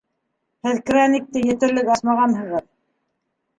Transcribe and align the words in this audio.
Һеҙ 0.67 0.79
краникты 0.87 1.45
етерлек 1.51 1.93
асмағанһығыҙ 1.99 2.69